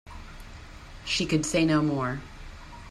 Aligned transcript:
She 1.05 1.27
could 1.27 1.45
say 1.45 1.63
no 1.63 1.83
more. 1.83 2.21